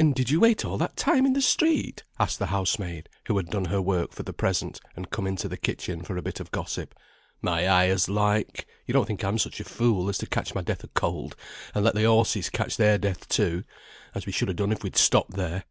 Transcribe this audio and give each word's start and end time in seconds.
"And 0.00 0.16
did 0.16 0.30
you 0.30 0.40
wait 0.40 0.64
all 0.64 0.76
that 0.78 0.96
time 0.96 1.24
in 1.24 1.32
the 1.32 1.40
street?" 1.40 2.02
asked 2.18 2.40
the 2.40 2.46
housemaid, 2.46 3.08
who 3.26 3.36
had 3.36 3.50
done 3.50 3.66
her 3.66 3.80
work 3.80 4.10
for 4.12 4.24
the 4.24 4.32
present, 4.32 4.80
and 4.96 5.10
come 5.10 5.28
into 5.28 5.46
the 5.46 5.56
kitchen 5.56 6.02
for 6.02 6.16
a 6.16 6.22
bit 6.22 6.40
of 6.40 6.50
gossip. 6.50 6.92
"My 7.40 7.68
eye 7.68 7.86
as 7.86 8.08
like! 8.08 8.66
you 8.88 8.92
don't 8.92 9.06
think 9.06 9.22
I'm 9.22 9.38
such 9.38 9.60
a 9.60 9.64
fool 9.64 10.08
as 10.08 10.18
to 10.18 10.26
catch 10.26 10.56
my 10.56 10.62
death 10.62 10.82
of 10.82 10.92
cold, 10.94 11.36
and 11.72 11.84
let 11.84 11.94
the 11.94 12.02
horses 12.02 12.50
catch 12.50 12.78
their 12.78 12.98
death 12.98 13.28
too, 13.28 13.62
as 14.12 14.26
we 14.26 14.32
should 14.32 14.48
ha' 14.48 14.56
done 14.56 14.72
if 14.72 14.82
we'd 14.82 14.96
stopped 14.96 15.34
there. 15.34 15.62